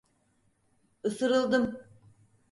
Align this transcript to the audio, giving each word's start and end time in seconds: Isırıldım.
Isırıldım. 1.03 1.77